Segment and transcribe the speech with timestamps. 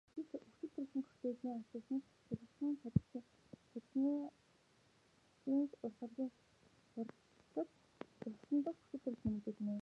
[0.57, 2.05] Хүчилтөрөгчийн коктейлийн ач тус нь
[2.81, 3.23] хялгасан
[3.71, 4.13] судасны цусны
[5.85, 6.29] урсгал
[6.93, 7.69] хурдсаж
[8.21, 9.73] цусан дахь хүчилтөрөгч нэмэгдэнэ.